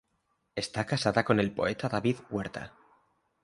Está 0.55 0.87
casada 0.87 1.23
con 1.23 1.39
el 1.39 1.51
poeta 1.53 1.87
David 1.87 2.17
Huerta. 2.31 2.73